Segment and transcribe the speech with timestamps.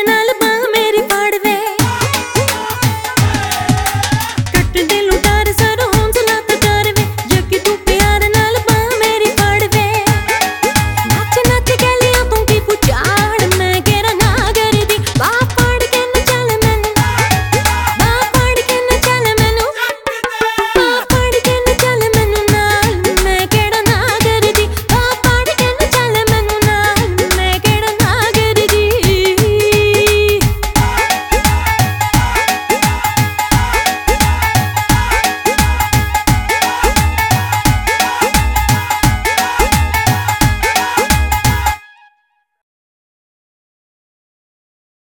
[0.00, 0.30] அதனால